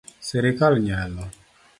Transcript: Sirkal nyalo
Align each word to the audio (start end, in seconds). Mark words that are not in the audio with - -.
Sirkal 0.27 0.73
nyalo 0.87 1.23